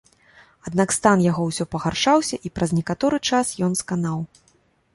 Аднак 0.67 0.93
стан 0.97 1.21
яго 1.31 1.41
ўсё 1.49 1.67
пагаршаўся 1.75 2.35
і 2.49 2.53
праз 2.57 2.69
некаторы 2.81 3.17
час 3.33 3.47
ён 3.69 3.79
сканаў. 3.83 4.19